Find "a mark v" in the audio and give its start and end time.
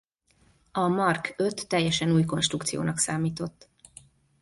0.71-1.67